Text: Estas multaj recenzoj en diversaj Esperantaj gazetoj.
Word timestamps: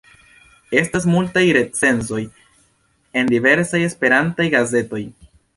Estas 0.83 1.05
multaj 1.15 1.43
recenzoj 1.57 2.23
en 3.21 3.31
diversaj 3.35 3.85
Esperantaj 3.91 4.51
gazetoj. 4.59 5.05